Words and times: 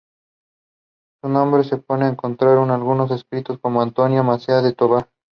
Su 1.21 1.29
nombre 1.29 1.63
se 1.63 1.77
puede 1.77 2.07
encontrar 2.07 2.57
en 2.57 2.71
algunos 2.71 3.11
escritos 3.11 3.59
como 3.59 3.83
Antonio 3.83 4.23
Mesía 4.23 4.63
de 4.63 4.73
Tobar. 4.73 5.11